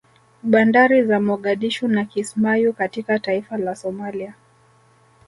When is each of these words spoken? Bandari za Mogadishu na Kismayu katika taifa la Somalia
Bandari 0.43 1.03
za 1.07 1.19
Mogadishu 1.19 1.87
na 1.87 2.05
Kismayu 2.05 2.73
katika 2.73 3.19
taifa 3.19 3.57
la 3.57 3.75
Somalia 3.75 4.33